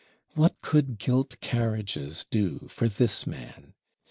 [0.33, 3.75] What could gilt carriages do for this man?